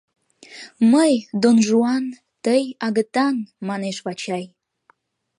[0.91, 2.05] —Мый— Дон-Жуан,
[2.45, 3.35] тый— агытан!—
[3.67, 4.45] манеш Вачай.